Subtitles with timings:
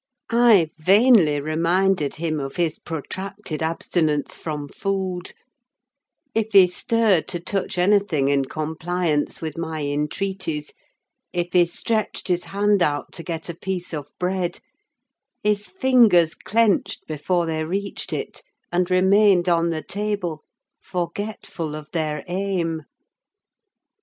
[0.33, 5.31] I vainly reminded him of his protracted abstinence from food:
[6.33, 10.73] if he stirred to touch anything in compliance with my entreaties,
[11.33, 14.59] if he stretched his hand out to get a piece of bread,
[15.43, 18.41] his fingers clenched before they reached it,
[18.71, 20.43] and remained on the table,
[20.81, 22.85] forgetful of their aim.